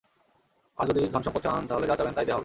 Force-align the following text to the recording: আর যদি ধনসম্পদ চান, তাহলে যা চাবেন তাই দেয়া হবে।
আর 0.77 0.85
যদি 0.87 1.01
ধনসম্পদ 1.07 1.41
চান, 1.43 1.61
তাহলে 1.67 1.85
যা 1.87 1.95
চাবেন 1.95 2.13
তাই 2.13 2.25
দেয়া 2.25 2.35
হবে। 2.35 2.39